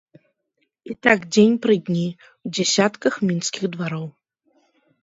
[0.91, 2.09] І так дзень пры дні,
[2.49, 4.07] у дзясятках мінскіх двароў.